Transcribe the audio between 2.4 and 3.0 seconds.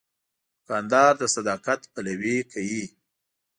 کوي.